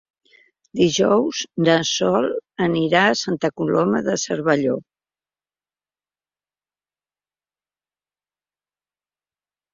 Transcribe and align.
Dijous 0.77 1.41
na 1.67 1.75
Sol 1.89 2.25
anirà 2.67 3.03
a 3.09 3.19
Santa 3.19 3.51
Coloma 3.61 4.01
de 4.09 4.17
Cervelló. 4.23 4.73